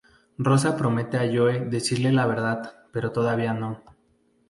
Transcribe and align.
Rosa 0.39 0.75
promete 0.77 1.17
a 1.17 1.27
Joe 1.31 1.59
decirle 1.69 2.11
la 2.11 2.25
verdad, 2.25 2.73
pero 2.91 3.11
todavía 3.11 3.53
no. 3.53 3.83